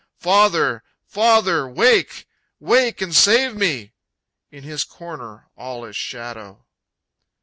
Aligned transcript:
Father, 0.17 0.83
Father, 1.05 1.67
wake! 1.69 2.25
wake 2.59 3.03
and 3.03 3.13
save 3.15 3.55
me! 3.55 3.93
In 4.49 4.63
his 4.63 4.83
corner 4.83 5.45
all 5.55 5.85
is 5.85 5.95
shadow. 5.95 6.65